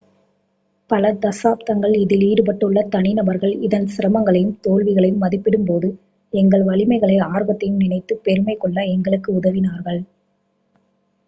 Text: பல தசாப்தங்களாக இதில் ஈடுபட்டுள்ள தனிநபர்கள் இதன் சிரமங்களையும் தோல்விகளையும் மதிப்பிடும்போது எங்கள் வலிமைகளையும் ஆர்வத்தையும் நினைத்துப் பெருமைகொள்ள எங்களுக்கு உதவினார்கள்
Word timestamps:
பல 0.89 1.11
தசாப்தங்களாக 1.15 1.99
இதில் 1.99 2.23
ஈடுபட்டுள்ள 2.23 2.87
தனிநபர்கள் 2.89 3.53
இதன் 3.59 3.85
சிரமங்களையும் 3.87 4.57
தோல்விகளையும் 4.61 5.21
மதிப்பிடும்போது 5.21 5.89
எங்கள் 6.33 6.63
வலிமைகளையும் 6.63 7.29
ஆர்வத்தையும் 7.35 7.77
நினைத்துப் 7.77 8.23
பெருமைகொள்ள 8.23 8.81
எங்களுக்கு 8.87 9.31
உதவினார்கள் 9.39 10.01